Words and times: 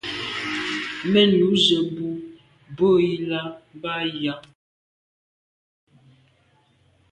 Mèn 1.11 1.31
yub 1.39 1.53
ze 1.65 1.77
bo 1.95 2.07
bwe 2.75 2.91
i 3.11 3.13
là 3.29 3.41
b’a 3.81 3.95
yà. 4.21 4.35